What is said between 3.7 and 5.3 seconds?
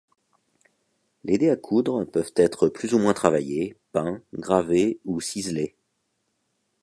peints, gravés ou